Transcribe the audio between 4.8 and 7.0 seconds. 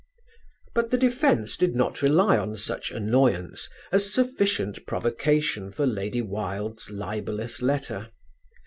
provocation for Lady Wilde's